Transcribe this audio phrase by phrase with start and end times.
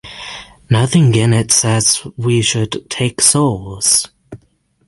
[0.67, 4.07] Nothing in it says we should take souls.